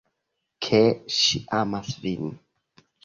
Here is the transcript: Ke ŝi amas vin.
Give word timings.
Ke 0.67 0.79
ŝi 1.17 1.41
amas 1.59 1.93
vin. 2.07 2.33